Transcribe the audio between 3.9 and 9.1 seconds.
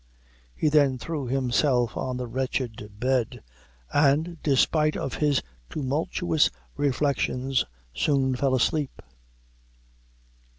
and, despite of his tumultuous reflections, soon fell asleep.